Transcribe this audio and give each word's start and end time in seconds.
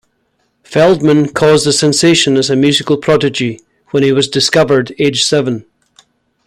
Feldman 0.63 1.31
caused 1.31 1.67
a 1.67 1.71
sensation 1.71 2.35
as 2.35 2.49
a 2.49 2.55
musical 2.55 2.97
prodigy 2.97 3.61
when 3.91 4.01
he 4.01 4.11
was 4.11 4.27
"discovered", 4.27 4.95
aged 4.97 5.23
seven. 5.27 5.63